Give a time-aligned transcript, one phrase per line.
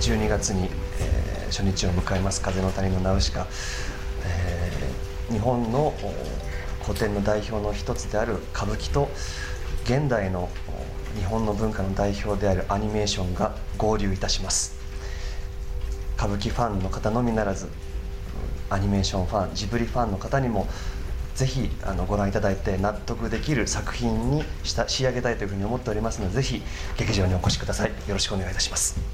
[0.00, 3.46] 12月に、えー、初日を迎えます「風の谷のナウシカ」
[4.24, 5.92] えー、日本の
[6.82, 9.10] 古典の代表の一つである歌舞伎と
[9.84, 10.48] 現代の
[11.16, 14.74] 日本の文化の代表であるアニメーションが合流いたします。
[16.16, 17.68] 歌舞伎ファンの方のみならず
[18.68, 20.66] アニメーションファンジブリファンの方にも
[21.34, 26.62] ぜひあのご覧いただいて納得できる作品にした仕上げたいというふうに思っておりますのでぜひ
[26.98, 27.88] 劇場にお越しください。
[27.88, 29.09] よろしくお願いいたします。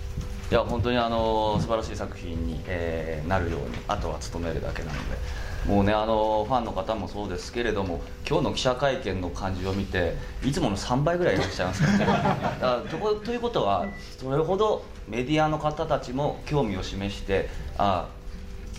[0.51, 5.47] いや本当にあの素晴らしい作品に、えー、なるようにあとは努めるだけなので。
[5.67, 10.15] もうねあのファンの方もそうですけれども今日の記者会見の感じを見て
[10.45, 12.05] いつもの3倍ぐらいいらっしゃいますからね。
[12.61, 13.87] だとということは
[14.21, 18.07] それほどメディアの方たちも興味を示してあ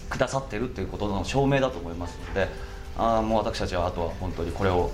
[0.10, 2.48] くださってるということの証明だと思いますので
[2.98, 4.92] あもう私たちはあとは本当にこれを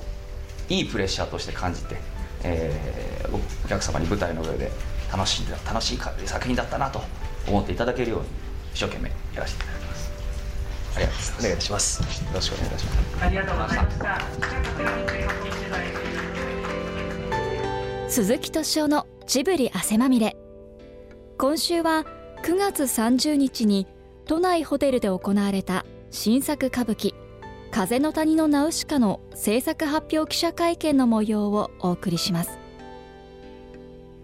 [0.69, 1.97] いいプレッシャーとして感じて、
[2.43, 4.71] えー、お客様に舞台の上で
[5.15, 7.01] 楽しい楽しい作品だったなと
[7.47, 8.27] 思っていただけるように
[8.73, 10.11] 一生懸命やらせていただきます。
[10.95, 11.39] ありがとうございます。
[11.39, 12.01] お願いします。
[12.01, 13.23] よろしくお願いいたします。
[13.23, 14.21] ありがとうございました
[18.09, 20.35] 鈴木敏夫のジブリ汗まみれ
[21.37, 22.05] 今週は
[22.43, 23.87] 9月30日に
[24.25, 27.15] 都内ホテルで行われた新作歌舞伎
[27.71, 32.62] 風の谷のナウシカの制作発表記者会見の模様をお送りします。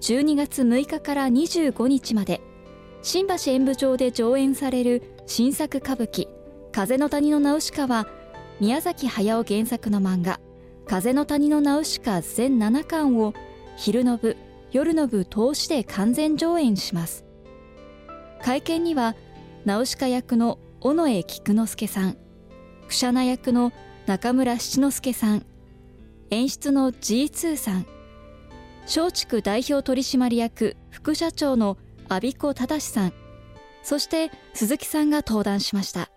[0.01, 2.41] 12月6日から25日まで。
[3.01, 6.27] 新橋演舞場で上演される新作歌舞伎
[6.73, 8.07] 「風の谷のナウシカ」は
[8.59, 10.39] 宮崎駿原作の漫画
[10.85, 13.33] 「風の谷のナウシカ」全7巻を
[13.77, 14.35] 昼の部
[14.71, 17.25] 夜の部通しで完全上演します。
[18.41, 19.15] 会見には
[19.63, 22.17] ナウシカ役の尾上菊之助さん
[22.87, 23.71] クシャナ役の
[24.07, 25.45] 中村七之助さん
[26.31, 27.85] 演出の G2 さん
[28.89, 31.77] 松竹代表取締役副社長の
[32.07, 33.13] 阿比子忠さん。
[33.83, 36.09] そして鈴木さんが登壇しました。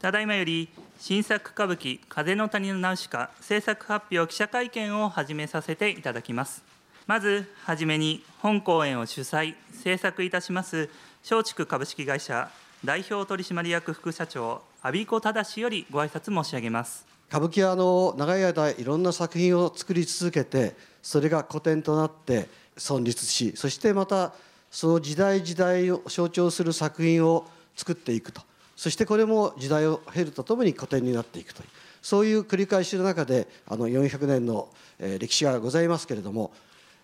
[0.00, 6.64] ただいまより新作歌舞伎「風の谷のナウシカ」制作発表記者会見を始めさせていただきます。
[7.06, 10.90] まずはじめに本公演を主催制作いたします
[11.28, 12.50] 松竹株式会社
[12.84, 17.11] 代表取締役副社長阿比子忠よりご挨拶申し上げます。
[17.32, 24.34] 歌舞伎はあの長い間いろんな作品を作り続けてそれが古典となって存立しそしてまた
[24.70, 28.42] その時代時代を象徴する作品を作っていくと
[28.76, 31.68] そしてこれも時代を経るとともに古典になっていくという
[32.02, 36.52] そういう繰り返しの中であの400年の歴史がございますけれども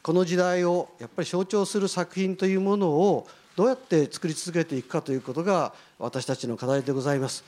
[0.03, 7.45] この時代をやっぱり象徴する作品というものをどうやって作り続けていくかということが私たちの課題でございます。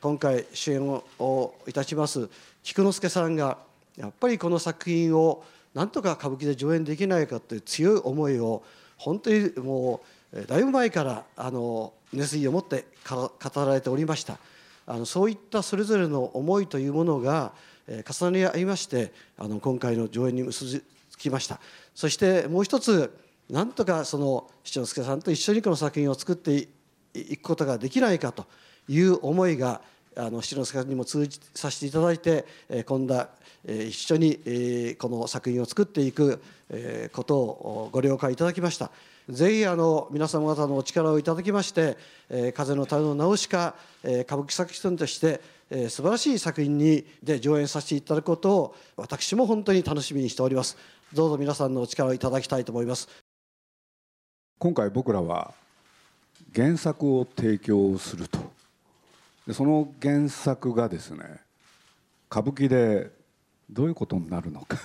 [0.00, 2.28] 今回主演をいたします
[2.62, 3.58] 菊之助さんが
[3.96, 5.42] やっぱりこの作品を
[5.74, 8.62] なんとか歌舞伎で上演できないかという強い思いを
[8.96, 10.00] 本当にも
[10.32, 13.30] うだいぶ前からあの熱意を持って語
[13.64, 14.38] られておりました。
[14.86, 17.52] あのそういったそれぞれの思いというものが
[17.88, 21.60] 重なり合いましてあの今回の上演に結びつきました。
[21.94, 23.12] そしてもう一つ
[23.50, 26.68] なんとかその七之助さんと一緒にこの作品を作って
[27.14, 28.46] いくことができないかと。
[28.88, 29.80] いう思いが
[30.16, 32.46] あの七之助さんにも通じさせていただいて
[32.86, 33.26] 今度
[33.66, 36.40] 一緒にこの作品を作っていく
[37.12, 38.90] ことをご了解いただきました。
[39.28, 41.96] ぜひあの皆様方のお力をいただきまして
[42.54, 45.40] 「風の谷のナウシカ」歌舞伎作品として
[45.88, 50.76] 素晴らしい作品にで上演させていただくことを私も本当に楽しみにしております。
[51.12, 53.08] どうぞ皆さんのお力をいただきたいと思います。
[54.58, 55.52] 今回僕らは
[56.54, 58.38] 原作を提供すると。
[59.46, 61.40] でその原作がですね
[62.30, 63.10] 歌舞伎で
[63.70, 64.78] どういうことになるのか。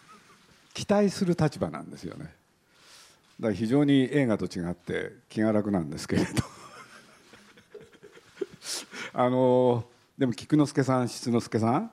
[0.74, 2.24] 期待する立場なんですよね。
[2.24, 6.42] だから非常に映画と違って気が楽なんですけれど。
[9.12, 9.84] あの
[10.16, 11.90] でも菊之助さん七之助さん。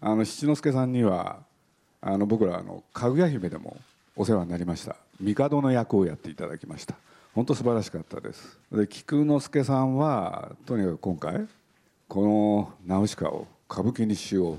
[0.00, 1.42] あの七之助さんには
[2.00, 3.76] あの僕らあのかぐや姫でも
[4.14, 4.96] お世話になりました。
[5.20, 6.94] 帝の役をやっていただきました。
[7.38, 8.58] 本当素晴らしかったです。
[8.72, 11.46] で菊之助さんはとにかく今回
[12.08, 14.58] この「ナウシカ」を歌舞伎にしよう。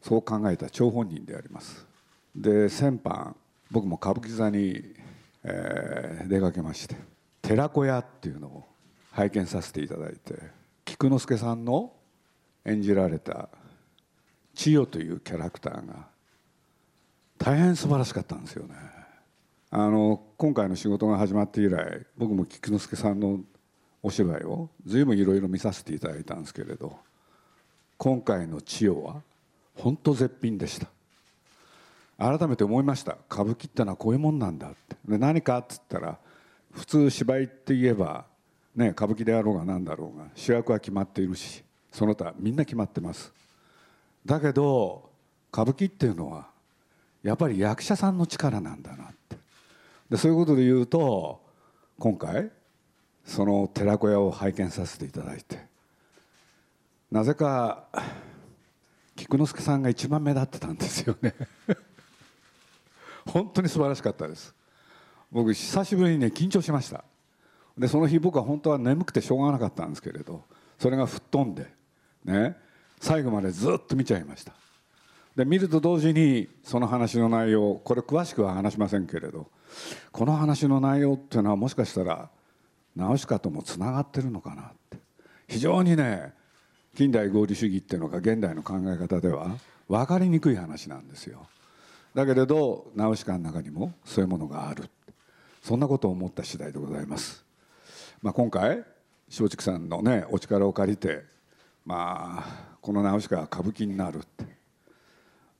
[0.00, 1.86] そう考えた張本人であります。
[2.34, 3.34] で先般
[3.70, 4.94] 僕も歌舞伎座に、
[5.44, 6.96] えー、出かけまして
[7.42, 8.64] 寺子屋っていうのを
[9.10, 10.38] 拝見させていただいて
[10.86, 11.92] 菊之助さんの
[12.64, 13.50] 演じられた
[14.54, 16.08] 千代というキャラクターが
[17.36, 19.01] 大変素晴らしかったんですよね。
[19.74, 23.40] あの今回の仕事が始まって以来僕も菊之助さんの
[24.02, 26.98] お芝居を随分いろいろ見させていただいたんですけれど
[27.96, 29.22] 今回の千代は
[29.74, 30.88] 本当絶品でした。
[32.18, 33.16] 改めて思いました。
[33.30, 34.96] 歌舞伎ってのはこういうもんなんだって。
[35.08, 36.18] で何かっつったら
[36.72, 38.26] 普通芝居って言えば、
[38.76, 43.32] ね、歌舞伎であろうが何だろうが主役は決まっているしその他みんな決まってます。
[44.26, 45.08] だけど
[45.50, 46.48] 歌舞伎っていうのは
[47.22, 49.21] やっぱり役者さんの力なんだなって。
[50.12, 51.40] でそういうことで言うと
[51.98, 52.50] 今回
[53.24, 55.58] その寺子屋を拝見させていただいて
[57.10, 57.86] なぜか
[59.16, 61.34] 菊之助さんが一番目立ってたんですよね。
[63.24, 64.54] 本当に素晴らしかったです。
[65.30, 67.04] 僕久しぶりにね緊張しました。
[67.78, 70.44] でその日僕は本当は眠くてしょうがなかったんですけれど
[70.78, 71.72] それが吹っ飛んで
[72.24, 72.58] ね
[73.00, 74.52] 最後までずっと見ちゃいました。
[75.36, 79.50] で見ると同時にその話の内容これ詳しくは話しませんけれど
[80.10, 82.30] この話の内容っていうのはもしかしたら
[82.94, 84.98] ナウシカともつながってるのかなって。
[85.48, 86.32] 非常にね
[86.96, 89.56] 近代合理主義っていうのが現代の考え方では
[89.88, 91.46] 分かりにくい話なんですよ。
[92.14, 94.90] だけれどナウシカの中にもそういうものがある
[95.62, 97.42] そんなことを思った次第でございます、
[98.20, 98.84] まあ、今回
[99.30, 101.22] 松竹さんのねお力を借りて
[101.86, 104.62] まあこのナウシカが歌舞伎になるって。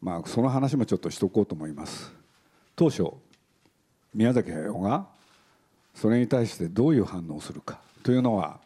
[0.02, 2.12] まあその話もちょっとしとこうと思います。
[2.74, 3.04] 当初
[4.14, 5.06] 宮崎駿が
[5.94, 7.78] それに対してどういう反応をするか。
[8.02, 8.58] というのは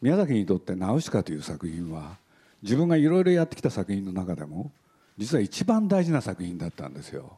[0.00, 2.16] 宮崎にとって「ナウシカ」という作品は
[2.62, 4.70] 自分がいろいろやってきた作品の中でも
[5.18, 7.36] 実は一番大事な作品だったんですよ。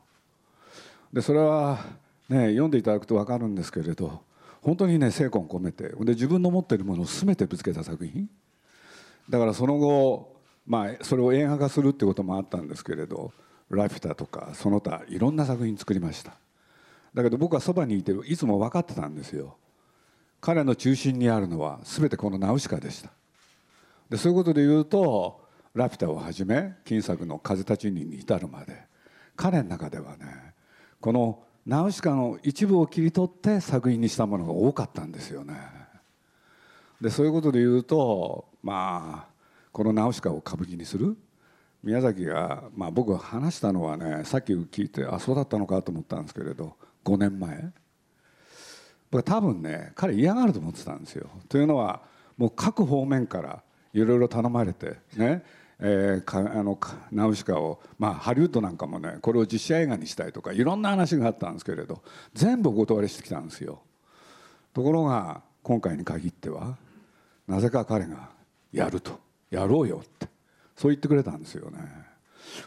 [1.13, 1.85] でそれは
[2.29, 4.21] ね読んでいただくと分かるんですけれど
[4.63, 8.29] 本当にね精魂込めてで自分の持っているものを全てぶつけた作品。
[9.29, 10.37] だからその後
[10.67, 13.33] まあそれを映画化するってこともあったんですけれど
[13.71, 16.33] 「ラピュタ」とかその他いろんな作品作りました。
[17.17, 19.57] だけど僕はそばにいていつも分かってたんですよ。
[20.39, 23.11] 彼の中心にあるのは全てこのナウシカでした。
[24.11, 25.41] でそういうことで言うと
[25.73, 28.83] 「ラピュタ」をはじめ金作の「風立ち」に至るまで
[29.35, 30.55] 彼の中ではね
[31.01, 35.55] このナウシカの一部を切り取って作品にしたものが多かったんですよね。
[37.01, 39.33] でそういうことで言うとまあ
[39.73, 41.17] このナウシカを歌舞伎にする？
[41.83, 46.77] 宮崎が、まあ、僕が話したのはねさっき聞いてあそうだったのかと思ったんですけれど
[47.07, 47.73] 5年前。
[49.11, 51.29] 僕多分ね彼嫌がると思ってたんですよ。
[51.49, 52.03] というのは
[52.37, 53.63] もう各方面から
[53.95, 55.43] いろいろ頼まれてね
[55.79, 56.79] えー、かあの
[57.13, 63.81] ナウシカを、まあ、ハリウッドなんかもねこれを実写映画にしたいとかいろんな話があったんですけれど全部お断りしてきたんですよ。
[64.73, 66.79] ところが今回に限っては
[67.47, 68.31] なぜか彼が
[68.73, 69.27] やると。
[69.51, 70.29] やろうよって
[70.77, 71.79] そう言ってくれたんですよね。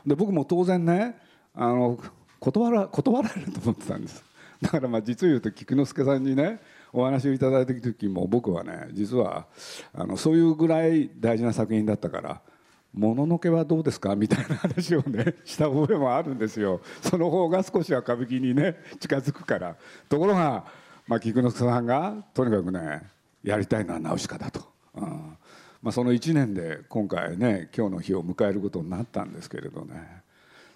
[0.05, 1.17] で僕も当然ね
[1.53, 1.99] あの
[2.39, 4.23] 断ら断られると思ってたんです。
[4.61, 6.59] だからまあ実を言うと菊之助さんにね
[6.91, 9.45] お話をいただいた時も僕はね実は
[9.93, 12.41] あのそういうぐらい大事な作品だったから
[12.93, 19.75] 「もののけはどうですか?」みたいな話をね した覚えもあるんですよその方が少しは歌舞伎にね近づくから
[20.09, 20.65] ところが、
[21.07, 23.03] まあ、菊之助さんがとにかくね
[23.43, 24.67] やりたいのはナウシカだと。
[24.95, 25.37] うん
[25.81, 30.23] まあ、その1年で今回ね今日の日を迎えることになったんですけれどね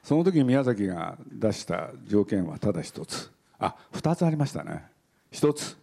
[0.02, 3.33] その時宮崎が出した条件はただ一つ
[3.64, 4.84] あ二つありましたね。
[5.32, 5.78] 一つ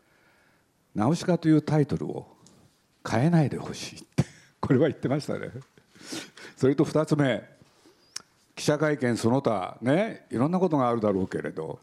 [0.94, 2.26] 「ナウシカ」というタイトルを
[3.08, 4.24] 変えないでほしいって
[4.60, 5.50] これは言ってましたね。
[6.56, 7.44] それと二つ目
[8.54, 11.80] 記者会見その他ねいろんなことがあるだろうけれど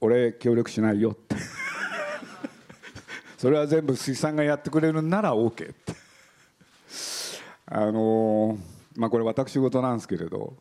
[0.00, 1.34] 俺協力しないよって。
[3.36, 5.92] それは全部鈴木さんがやってくれるなら OK って。
[7.66, 8.58] あの
[8.94, 10.56] まあこれ私事なんですけれど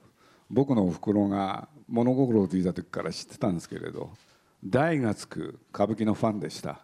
[0.49, 4.11] 僕のおふくろが物心をついた時から知ってたんですけれど
[4.65, 6.81] 大がつく歌舞伎のファンでした。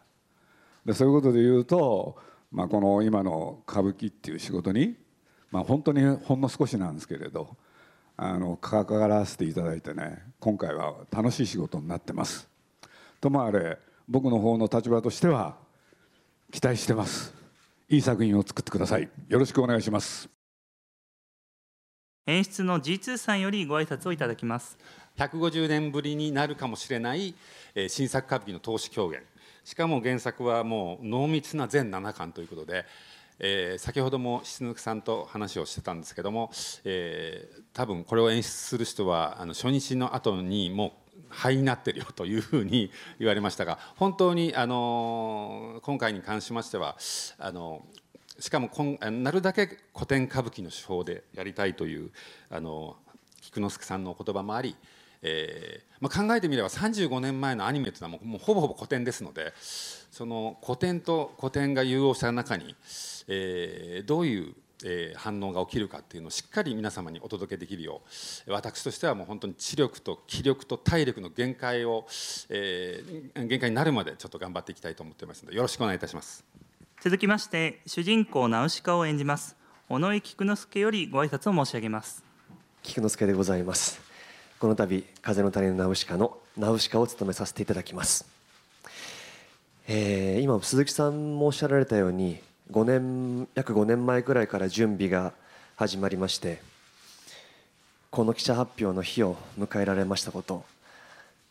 [0.85, 2.17] でそういうことで言うと、
[2.51, 4.95] まあ、この今の歌舞伎っていう仕事に、
[5.49, 7.55] まあ、本当にほんの少しなんですけれど
[8.17, 12.49] あの関わらせていただいてね今回は楽しい仕事になってます。
[13.21, 13.77] ともあれ
[14.07, 15.55] 僕の方の立場としては
[16.51, 17.33] 期待してます。
[17.89, 19.09] いい作品を作ってください。
[19.29, 20.42] よろしくお願いします。
[22.25, 24.77] 演出の G2 さんよりご挨拶をいただきます。
[25.17, 27.35] 150年ぶりになるかもしれない、
[27.89, 29.21] 新作歌舞伎の投資狂言。
[29.65, 32.85] しかも原作はもう濃密な全7巻ということで、
[33.39, 36.49] えー、先ほども七抜さんと話をしてたんですけども、
[36.85, 46.95] えー、多分これを演出する人はあの初日の後にもう灰になってるよというふうに言われましたが本当にあの今回に関しましては
[47.37, 47.85] あの
[48.39, 48.69] しかも
[49.01, 52.11] なるだけ古典歌舞伎の手法でやりたいという
[52.49, 52.97] あの
[53.41, 54.75] 菊之助さんのお言葉もあり、
[55.21, 62.75] えーまあ、考えてみれば35年前のアニメというのはもうもうほぼほぼ古典ですのでその古典と古典が融合した中に、
[63.27, 64.53] えー、どういう
[64.85, 68.01] えー、反応が起きるかっていうのをしっかり皆様にお届けできるよ
[68.47, 72.05] う私としてはもう本当に知力と気力と体力の限界を、
[72.49, 76.62] えー、限界になるまでちょっと頑張っていきたいと思っていますのでよろしくお願いいたします。
[77.03, 79.57] 続きまして主人公ナウシカを演じます。
[79.89, 82.23] 尾上菊之助よりご挨拶を申し上げます。
[82.81, 83.99] 菊之助でございます。
[84.57, 88.25] この度風の谷のナウシカのナウシカを務めさせていただきます、
[89.89, 92.39] えー、今鈴木さんもおっしゃられたように
[92.71, 95.33] 5年約5年前くらいから準備が
[95.75, 96.61] 始まりまして
[98.11, 100.63] この記者発表の日を迎えられましたこと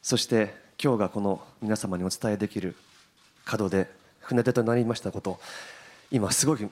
[0.00, 2.75] そして今日がこの皆様にお伝えできる
[3.47, 5.38] 門で船出となりましたこと
[6.10, 6.70] 今すごく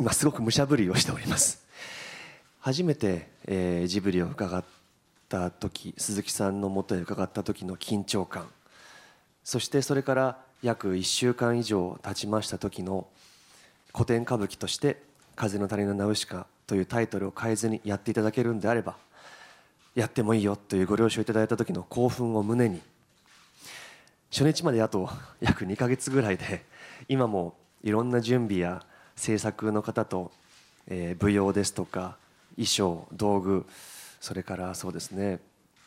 [0.00, 1.68] 今すごく武者ぶりをしております。
[2.60, 4.64] 初めて、えー、ジブリを伺っ
[5.28, 8.48] た時鈴木さんのもとへ伺った時の緊張感
[9.44, 13.06] そしてそれから約1週間以上経ちました時の
[13.94, 15.00] 古典歌舞伎として
[15.36, 18.96] 「風の谷のナウシカ」というタイトルを変えずにやっていただけるんであれば
[19.94, 22.82] やってもいいよというご了承いただいた時の興奮を胸に
[24.30, 25.08] 初日まであと
[25.40, 26.64] 約2ヶ月ぐらいで
[27.08, 28.84] 今もいろんな準備や
[29.16, 30.32] 制作の方と、
[30.88, 32.16] えー、舞踊ですとか
[32.56, 33.66] 衣装道具
[34.20, 35.38] それからそうですね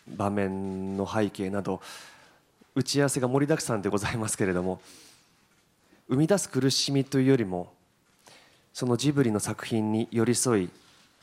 [0.07, 1.81] 場面の背景など
[2.75, 4.81] 打ち合わせが盛りだくさんでございますけれども
[6.07, 7.71] 生み出す苦しみというよりも
[8.73, 10.69] そのジブリの作品に寄り添い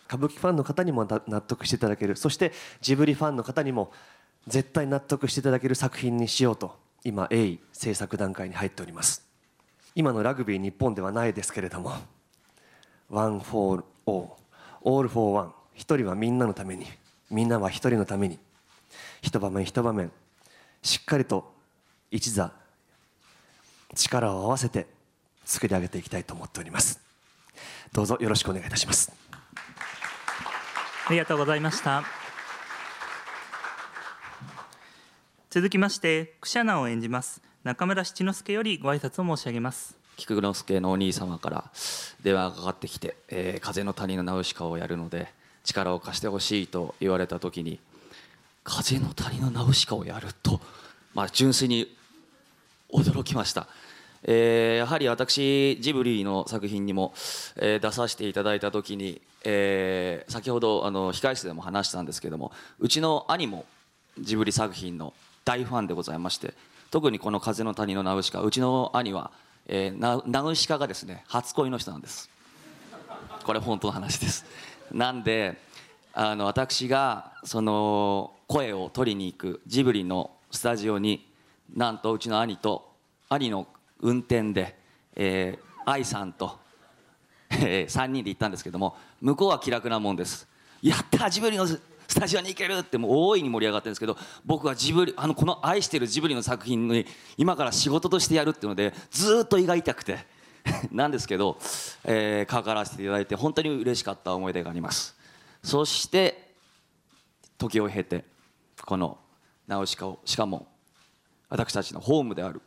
[0.07, 3.92] 歌舞伎ファンの方にも納得していただけるそしてジブリファンの方にも
[4.47, 9.28] 絶対納得していただける作品にしようと今鋭意制作段階に入っております。
[9.99, 11.93] 今のラグビー日本ではないですけれども
[13.11, 16.87] One for all, all for one 一人はみんなのために
[17.31, 18.38] みんなは一人のために
[19.23, 20.12] 一場面一場面
[20.83, 21.52] しっかりと
[22.12, 22.52] 一座
[23.93, 24.87] 力を合わせて
[25.45, 27.00] 作り上げていきたいと思っております。
[27.93, 29.12] どうぞよろしくお願いいたします。
[31.09, 32.05] ありがとうございました。
[35.50, 37.48] 続きましてクシャナを演じます。
[37.65, 39.97] 中村七之助よりご挨拶を申し上げます。
[40.17, 41.65] 菊之助のお兄様から
[42.23, 45.33] 電話がかかってきて「えー、風の谷のナウシカをやるので
[45.65, 47.81] 力を貸してほしい」と言われた時に
[48.62, 50.61] 「風の谷のナウシカをやると」
[51.15, 51.97] まあ、純粋に
[52.93, 53.67] 驚きました。
[54.23, 57.12] えー、やはり私ジブリの作品にも、
[57.57, 63.65] えー、出させていただいた時に、えー、先ほどあの控室でも話したんですけどもうちの兄も
[64.19, 65.12] ジブリ作品の
[65.45, 66.53] 大ファンでございまして
[66.90, 69.30] 特にこの「風の谷のナウシカ」うちの兄は、
[69.66, 72.30] えー、ナウシカがですね初恋の人なんです。
[73.45, 74.45] これ本当の話です。
[74.92, 75.61] なんで
[76.12, 81.30] あの私がその声を取りに行くジブリのスタジオに
[81.75, 82.92] なんとうちの兄と
[83.28, 83.66] 兄の
[84.00, 84.78] 運転で、
[85.14, 86.59] えー、愛さんと、
[87.50, 90.49] えー、3人で行ったんですけども向こうは気楽なもんです。
[90.80, 91.66] やったジブリの
[92.09, 100.19] スタジオに行けるってもう大いに盛り上がってるんですけど僕はジブリあのこの愛してるジブリの作品に今から仕事としてやるっていうのでずっと胃が痛くて
[100.91, 101.59] なんですけど、
[102.05, 105.17] えー、関わらせていただいて本当に嬉しかった思い出があります。
[105.62, 106.55] そして
[107.59, 108.25] 時を経て
[108.85, 109.19] この
[109.67, 110.69] 「ナウシカ」をしかも
[111.49, 112.62] 私たちのホームである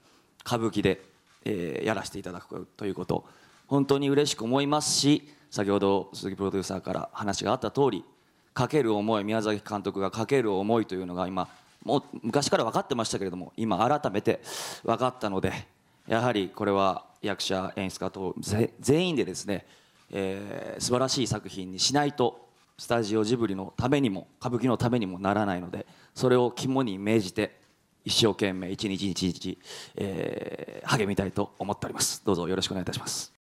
[0.45, 1.11] 歌舞伎で
[1.45, 3.25] えー、やらせていただくということ
[3.67, 8.05] 本当に嬉しく思いますし先ほど鈴木プロデューサーから話があった通り
[8.53, 11.47] かける思い宮崎監督がかける思いというのが今
[11.83, 14.41] もう昔から分かってましたけれども今改めて
[14.83, 15.53] 分かったので
[16.07, 18.35] やはりこれは役者演出家と
[18.79, 19.65] 全員でですね、
[20.11, 27.59] えー、素晴らしい作品にしないとスタジオジブリのためにも歌舞伎のためにもならないのでそれを肝に銘じて
[28.03, 29.59] 一生懸命一日一日、
[29.95, 32.23] えー、励みたいと思っております。
[32.25, 33.40] どうぞよろしくお願いいたします。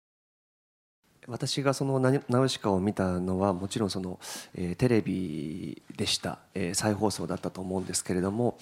[1.29, 4.19] 私がそのナウシカを見たのはもちろんその、
[4.55, 8.59] えー、テレビでした、えー、再放送だったと思うんですけれども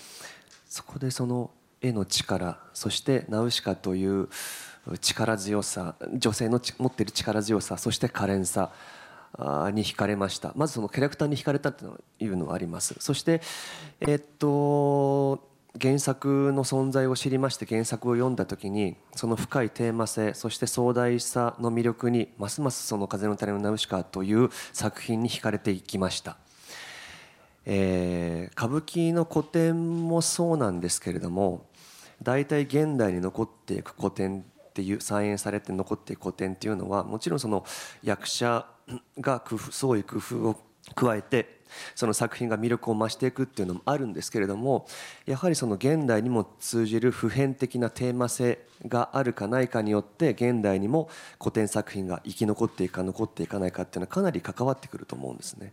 [0.69, 1.51] そこでその
[1.81, 4.29] 絵の力そしてナウシカという
[5.01, 8.71] 力強さ女性の持っている力強さそして可憐さ
[9.39, 10.53] に惹かれました。
[10.57, 12.97] まずそのキャラクターに惹かれたというのはあります。
[12.99, 13.41] そして
[14.01, 26.39] えっと原作の存在を知りまして原作を読んだ時にその深いテーマ性そして壮大さの魅力にますますその「風の谷のナウシカ」という作品に惹かれていきました、
[27.67, 31.67] えー、歌舞伎の古典もそうなんですけれども
[32.21, 37.65] 大体現代に残っていく古典っていう再演されて残っていく古典っていうのはもちろんその
[38.03, 38.67] 役者
[39.21, 40.57] が工夫創意工夫を
[40.97, 41.60] 加えて
[41.95, 44.87] その作品が魅力を増していくっていうのもあるんですけれども
[45.27, 51.09] やはりその現代にも通じる普遍的なテーマ性があるかないかによって現代にも
[51.39, 55.73] 古典作品が生き残っていくか残っていかないかっていうのはかなり関わってくると思うんですね。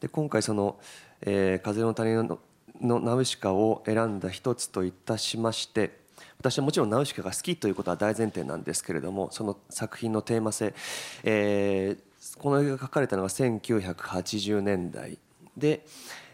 [0.00, 0.78] で今回その、
[1.20, 2.38] えー「風の谷の
[2.80, 6.02] のナウシカ」を選んだ一つといたしまして
[6.38, 10.74] 私はもちろんナウシカが好きということは大前提なんですけれどもその作品のテーマ性、
[11.22, 12.11] えー、
[12.42, 15.16] この映画が書かれたのが1980年代。
[15.56, 15.86] で、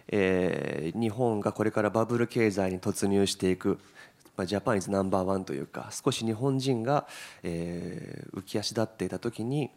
[0.08, 3.78] えー、日本がこれからバブル経済に突入していく
[4.38, 7.06] まジャパンイズナンバーワンというか少し日本人が、
[7.42, 9.70] えー、浮き足立っていた時に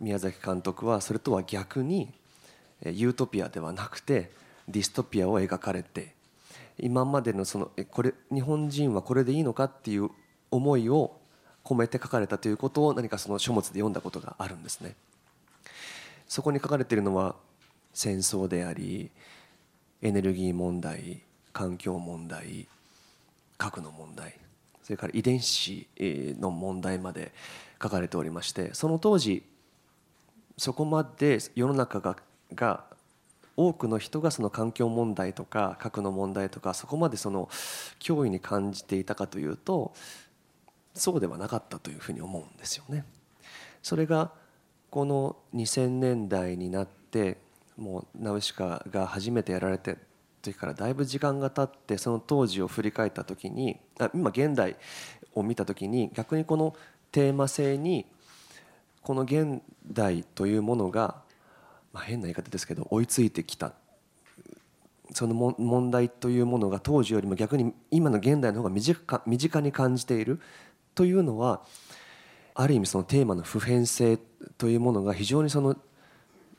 [0.00, 2.12] 宮崎監督はそれとは逆に
[2.84, 4.32] ユートピアではなくて
[4.66, 6.14] ディストピアを描かれて
[6.78, 10.10] 今までのそのこれ日本人はこれでいいのかっていう
[10.50, 11.16] 思いを
[11.64, 14.94] 込めて書かれたということを何かその書物で読んだことがあるんですね。
[16.28, 17.34] そこに書かれているのは
[17.92, 19.10] 戦争であり
[20.02, 21.20] エネルギー問題
[21.52, 22.66] 環境問題
[23.56, 24.34] 核の問題
[24.82, 25.86] それから遺伝子
[26.40, 27.32] の問題まで
[27.82, 29.44] 書かれておりましてその当時
[30.58, 32.16] そこまで世の中が
[32.54, 32.84] が
[33.56, 37.48] 多くの人がその環境問題とか核の問題とかそこまでその
[38.00, 39.94] 脅威に感じていたかというと
[40.94, 43.04] そうではなかったというふうに思うんですよね。
[43.82, 44.32] それが
[44.90, 47.38] この2000年代になって
[47.76, 49.98] もうナウシカが初めてやられて
[50.42, 54.76] 時からだいぶ時間が経ってその当時を振り返った時にあ今現代
[55.34, 56.76] を見た時に逆にこの
[57.10, 58.06] テーマ性に
[59.02, 61.24] この現代というものが
[61.94, 63.72] まあ、変な言い方ですけど追いついてきた
[65.12, 70.40] その問題というものが当時よりも逆に今の現代の方が身近身近に感じている
[70.94, 71.62] というのは
[72.54, 74.18] ある意味そのテーマの普遍性
[74.58, 75.76] というものが非常にその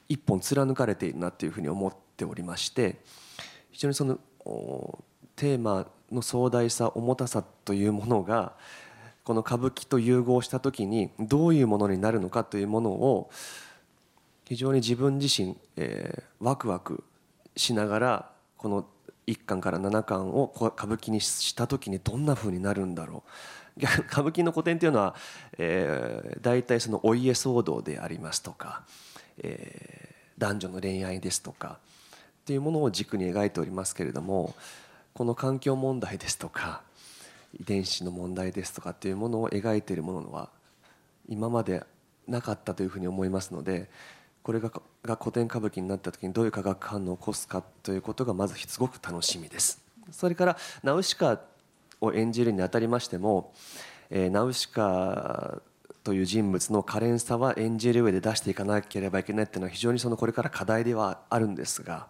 [0.09, 2.97] 一本貫かれているなというふうに思っておりまして
[3.71, 4.19] 非常にその
[5.35, 8.53] テーマの壮大さ重たさというものが
[9.23, 13.31] この歌舞伎と融合した時にどういうものになるのかというものを
[14.45, 17.03] 非常に自分自身、えー、ワクワク
[17.57, 18.85] しながらこの
[19.27, 23.29] 1巻から7巻を歌舞伎にした時にどんな風になるんだろう。
[24.07, 25.15] 歌舞伎の古典っていうのは、
[25.57, 28.83] えー、大体そのお家騒動でありますとか、
[29.39, 31.79] えー、男女の恋愛ですとか
[32.43, 34.55] っていうものを軸に描いておりますけれども
[35.13, 36.83] この環境問題ですとか
[37.59, 40.49] 遺伝子の問題ですとかっていうものを描いているものは
[41.27, 41.83] 今まで
[42.27, 43.89] なかったというふうに思いますので
[44.45, 44.69] これが
[45.03, 49.81] が古典歌舞伎になった時にどういう化学反応を起こすかということがまずすごく楽しみです。
[50.11, 51.41] それからナウシカ
[51.99, 53.55] を演じるにあたりましても、
[54.11, 55.63] えー、ナウシカ
[56.03, 62.05] という人物の可憐さは演じる上で出していかなければいけないっていうのは非常にそのこれから課題ではあるんですが、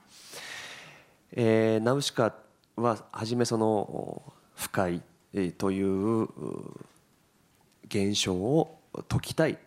[1.31, 2.35] えー、ナウシカ
[2.75, 4.21] は初めその
[4.55, 5.01] 不快
[5.57, 6.27] という
[7.85, 9.57] 現象を解きたい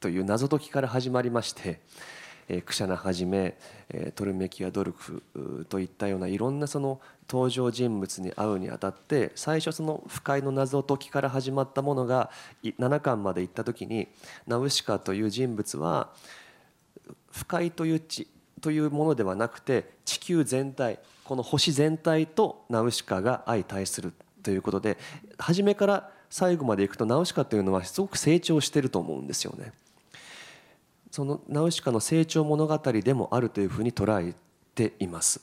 [0.00, 1.80] という謎解きから始まりまして
[2.48, 3.56] えクシャナはじめ、
[3.90, 5.22] えトルメキやドルフ
[5.68, 12.30] といったようないろんなその登場人物に会うにあたって最初その不快の謎解きから始まったものが
[12.64, 14.08] 7巻まで行った時に
[14.46, 16.10] ナウシカという人物は
[17.30, 18.28] 不快という地
[18.60, 24.96] というものではなくて地球全体この星全体とナウシカが相対するということで
[25.38, 29.72] 初めから最後までいくとナウシカというのはすごく成長してると思うんですよね。
[31.10, 34.34] そのナウシカの成長物語でもあるというふうに捉え
[34.74, 35.40] ています。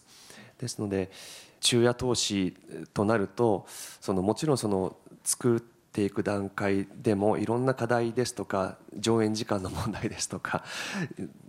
[0.59, 1.11] ですので
[1.59, 2.55] 中夜投資
[2.93, 3.65] となると
[3.99, 10.63] そのもちろんその作っていく段階でもいろんな課題ですとか上演時間の問題ですとか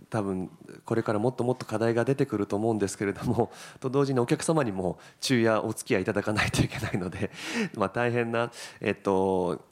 [0.09, 0.49] 多分
[0.85, 7.29] これからもっともっと課題が出てくると思うんですけれどもと同時にお客様にも昼夜お付き合いいただかないといけないので、
[7.75, 9.65] まあ、大変な、えっと、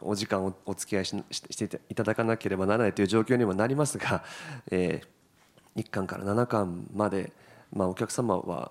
[0.00, 4.22] お時間をお付き合いししていただかなければならないという状況にもなりますが、
[4.70, 7.32] えー、1巻から7巻まで、
[7.72, 8.70] まあ、お客様は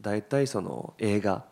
[0.00, 1.44] 大体その映画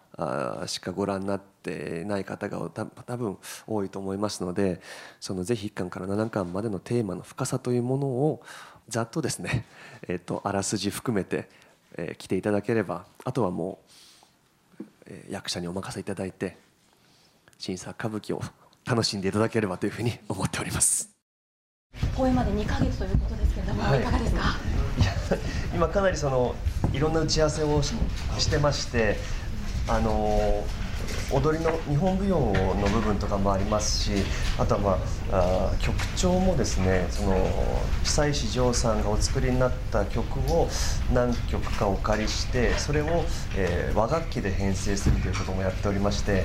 [0.66, 4.80] しかご覧になってない方が多分多いと思いますので
[5.18, 8.42] そのぜひ1巻から7巻までのテーマの深さというものを
[8.88, 9.64] ざっとですね、
[10.08, 11.48] えー、とあらすじ含めて、
[11.96, 13.78] えー、来ていただければあとはも
[14.78, 16.56] う、えー、役者にお任せいただいて
[17.58, 18.42] 新作歌舞伎を
[18.86, 21.10] 楽しんでいただければというふうに思っております。
[22.16, 24.42] 公演まで2か月ということですけれども、はい、いかがですか？
[25.74, 26.54] 今かなりその
[26.92, 29.16] いろんな打ち合わせをしてまして
[29.88, 30.64] あの
[31.32, 34.10] 踊りの日本舞踊の部分とかもありますし
[34.58, 34.98] あとは、ま
[35.32, 37.36] あ、あ曲調もですねその
[38.04, 40.68] 久石譲さんがお作りになった曲を
[41.12, 43.24] 何曲かお借りしてそれを、
[43.56, 46.44] えー、和楽器で編成するということもやっておりまして、えー、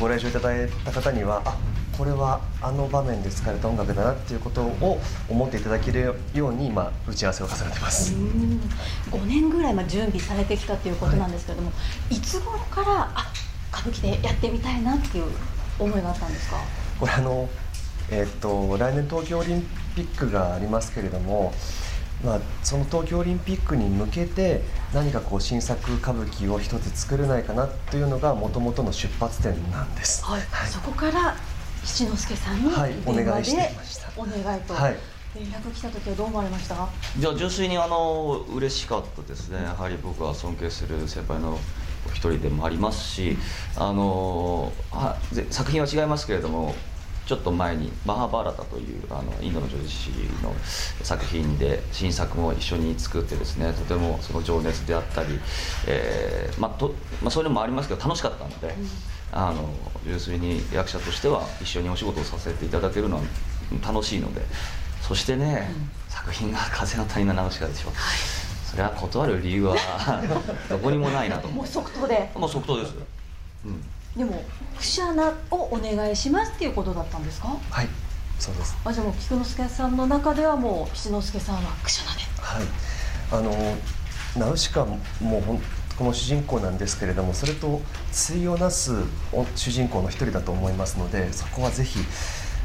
[0.00, 1.56] ご来場いただいた方にはあ
[1.98, 4.98] これはあの場面で使われた音楽だなっていうことを
[5.28, 8.14] 思っていただけるように今打ち合わせを重ねてます。
[9.10, 11.74] 5年ぐらいま準備されてきたということなんですけれども、は
[12.10, 13.32] い、いつ頃からあ
[13.72, 15.24] 歌舞伎でやってみたいなっていう
[15.78, 16.56] 思いがあったんですか？
[16.98, 17.48] これあの、
[18.10, 21.52] えーと、来年東京オリンピックがありますけれども
[22.24, 31.34] まあ、その東京オリンピックに向けて何かこう新作歌舞伎を一つ作れないかなというのがもともとの出発点なんです、はい、はい、そこから
[31.84, 32.94] 七之助さんに電話で
[34.16, 34.74] お願いと。
[34.74, 34.96] はい。
[35.32, 36.88] 連絡来た時はどう思われました？
[37.16, 39.62] じゃあ純粋にあの嬉しかったですね。
[39.62, 41.56] やはり僕は尊敬する先輩の
[42.08, 43.38] 一人でもありますし
[43.76, 45.16] あのあ
[45.50, 46.74] 作品は違いますけれども
[47.30, 50.10] ちょっと前に「マハバーラタ」というあのインドの女子誌
[50.42, 50.52] の
[51.04, 55.38] 作品で新作も一緒に作ってですねとてもその情熱であったり、
[55.86, 58.66] えーまあとまあ、そういうのもありますけど楽しかったので。
[58.66, 58.74] うん。
[59.32, 59.68] あの
[60.04, 63.22] 純粋に役者としては一緒にお仕事をさせていただけるのは
[63.80, 64.40] 楽しいので
[65.00, 67.96] そしてね、うん、作品が「風の谷のナウシカ」でしょ、はい、
[68.68, 69.76] それは断る理由は
[70.68, 72.32] どこにもないなともう即答で。
[72.34, 72.94] もう即答です、
[73.64, 73.84] うん、
[74.16, 74.42] でも
[74.76, 77.48] クシャナをお願いしますっていうことだったんですか？
[77.70, 77.88] はい
[78.38, 78.76] そうです。
[78.84, 82.20] あじゃあもう菊之助さんの中ではもう七之助さんはクシャナで。
[82.40, 82.66] はい。
[83.32, 83.76] あの
[84.36, 84.98] ナウシカもう
[85.96, 88.92] この主人公なんですけれどもそれと対をなす
[89.54, 92.00] 主人公の一人だと思いますのでそこはぜひ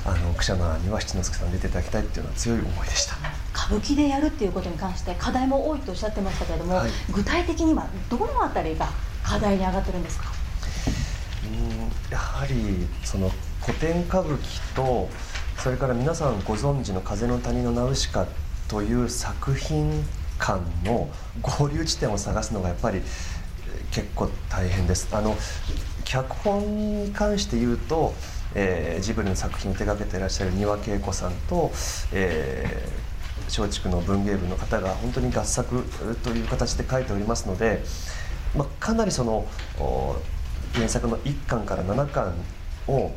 [0.06, 3.16] あのクシャナには七之助さん出ていただきたいっていうのは強い思いでした。
[3.54, 8.90] 歌舞伎でやるっていうことに関して課題も多いとおっしゃってましたけれども、はい、具体的にはどのあたりが
[9.24, 10.30] 課題に上がってるんですか？
[10.30, 10.35] うん
[12.10, 13.32] やはりその
[13.62, 15.10] 古典歌舞伎と
[15.58, 18.28] それから皆さんご存知の「風の谷のナウシカ」
[18.68, 20.06] という作品
[20.38, 21.10] 間の
[21.42, 23.02] 合流地点を探すのがやっぱり
[23.92, 25.08] 結構大変です。
[25.12, 25.36] あの
[26.04, 28.14] 脚本に関して言うと、
[28.54, 31.72] えー、ジブリの作品を手がけていらっしゃる丹羽恵子さんと、
[32.12, 35.84] えー、松竹の文芸部の方が本当に合作
[36.24, 37.84] という形で書いておりますので、
[38.56, 39.48] まあ、かなりその
[40.76, 42.34] 原作の1巻から7巻
[42.88, 43.12] を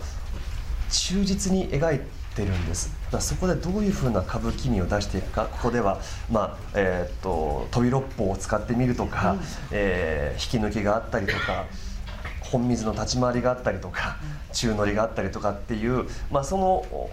[0.91, 2.01] 忠実に描い
[2.35, 2.97] てるんです。
[3.11, 9.41] だそこでどういうふうな歌舞伎味を出していくかここでは、まあえーと、飛び六方を使ってみるとか、うん、
[9.73, 11.67] えー、引き抜きがあったりとか
[12.41, 14.19] 本水の立ち回りがあったりとか
[14.53, 17.11] 宙乗りがあったりとかっていう、まあ、その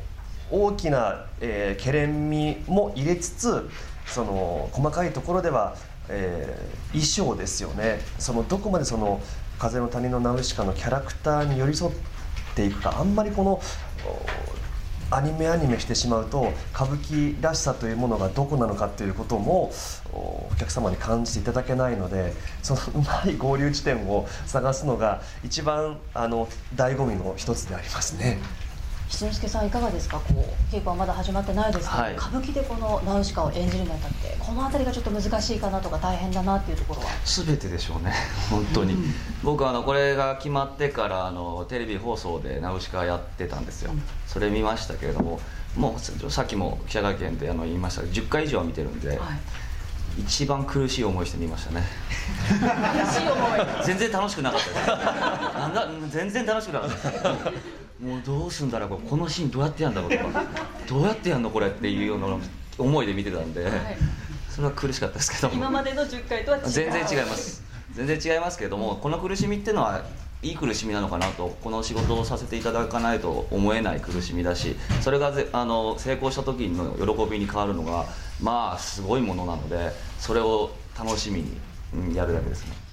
[0.52, 3.68] 大きな、えれんみも入れつつ
[4.06, 5.76] その細かいところでは、
[6.08, 8.00] えー、衣装ですよね。
[8.20, 9.22] そのどこまでその
[9.60, 11.94] 「風の谷のナウシカ」のキャラクターに寄り添っ
[12.56, 13.62] ていくかあんまりこの
[15.12, 19.72] アニメアニメしてしまうと歌舞伎らしさというものがどこなのかということも
[20.12, 28.40] お客様に感じていただけないのでそのうまい合流地点を探すのが一番あの醍醐味の一つでありますね。
[29.10, 30.20] 七之助さんいかがですか？
[30.20, 37.08] こう稽古はまだ始まってないですけど、はい、歌舞伎でこのナウシカを演じるにあたってこの辺りがちょっと難しいかなとか大変だなっていうところは？
[37.26, 38.14] 全てでしょうね
[38.50, 39.14] 本当に、うん、
[39.44, 45.40] 僕あのこれが決まってからあのテレビ放送でナウシカやってたんですよ、うん、それ見ましたけれども
[45.76, 49.20] もうさっきも記者会見であの言いましたが10回以上は見てるんで、はい。
[50.18, 51.84] 一番苦しい思いしてみましたね。
[52.48, 52.56] 苦
[53.14, 53.60] しい思い。
[53.86, 54.88] 全然楽しくなかったです。
[54.88, 56.96] なんだ全然楽しくなかった
[57.52, 60.44] ですもうどうすんだろうこのシーンどうやってやんだろうとか
[60.88, 62.28] どうやってやんのこれっていうような
[62.78, 63.74] 思いで見てたんで、はい、
[64.50, 66.64] それは苦しかったですけど今までの10回とは違う。
[66.68, 67.64] 全然違います。
[67.94, 70.04] 全然違いますけれども、この苦しみっていうのは
[70.42, 78.06] いい苦しみなのかなとこの仕事をさせていただかないと思えない苦しみだしそれがあの成功した時の喜びに変わるのが
[78.40, 81.58] まあすごいものなのでそれを楽しみに、
[81.96, 82.85] うん、やるだけですね。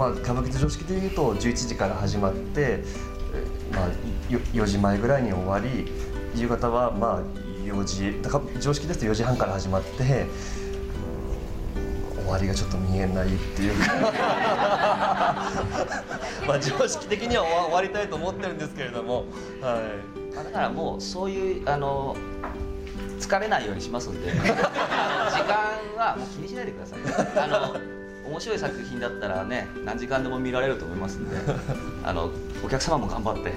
[0.00, 2.82] まあ、歌舞伎常識でいうと11時から始まって、
[3.70, 3.88] まあ、
[4.30, 5.92] 4時前ぐらいに終わり
[6.34, 7.22] 夕方はまあ
[7.62, 10.24] 4時だから常識ですと4時半から始まって
[12.16, 13.92] 終わりがちょっと見えないっていうか。
[16.48, 19.26] まあ常識的には終わりたいと思ってるんですけれども、
[19.60, 19.82] は
[20.32, 22.16] い、だからもうそういうあの
[23.18, 24.32] 疲れないようにしますんで。
[24.32, 24.54] 時間
[25.98, 27.00] はもう気にしないでください。
[27.44, 27.99] あの
[28.30, 31.36] 面白い作品だったらね何時間でも見られると思いますんで
[32.04, 32.30] あの
[32.64, 33.52] お客様も頑張って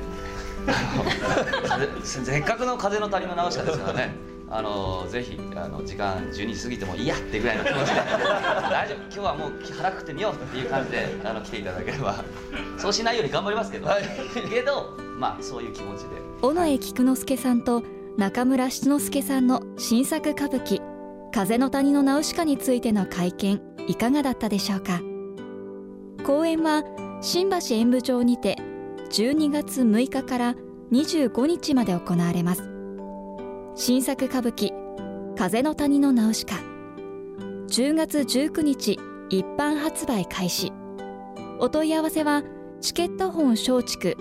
[2.04, 4.16] せっかくの風の谷の直しですからね
[4.50, 7.96] あのぜひあの時間12時過ぎてもいいやってぐらいの気持ちで
[8.70, 12.24] 大丈夫今日はもう腹くってみようっていう感じであの来ていただければ
[12.78, 14.04] そうしないように頑張りますけど、はい、
[14.50, 16.08] けどまあそういう気持ちで。
[16.42, 17.84] 尾上菊之助さんと
[18.18, 20.82] 中村七之助さんの新作歌舞伎
[21.34, 25.02] 「風の谷のナウシカ」についての会見いかがだったでしょうか？
[26.26, 26.84] 公演は
[27.22, 28.58] 新橋演舞場にて
[29.10, 30.56] 12月6日から
[30.92, 32.70] 25日まで行われます。
[33.76, 34.72] 新作歌舞伎
[35.38, 36.56] 「風の谷のナウシカ」
[37.68, 40.74] 10月19日一般発売開始。
[41.60, 42.44] お問い合わせは
[42.82, 44.18] チケット本松竹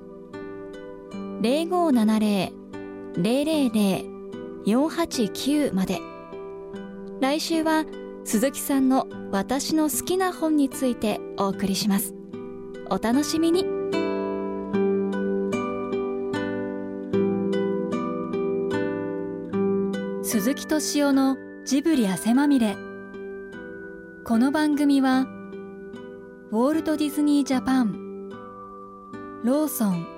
[1.40, 2.57] 0570-000-489
[5.74, 5.98] まで。
[7.20, 7.84] 来週は
[8.24, 12.14] 鈴木さんの私の好きな本についてお送りします。
[12.90, 13.64] お楽しみに。
[20.22, 22.76] 鈴木敏夫のジブリ汗まみれ。
[24.24, 25.26] この番組は
[26.52, 28.28] ウォールト・ディズニー・ジャパン
[29.42, 30.17] ローソン